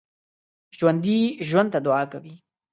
ژوندي 0.77 1.19
ژوند 1.47 1.69
ته 1.73 1.79
دعا 1.85 2.03
کوي 2.11 2.35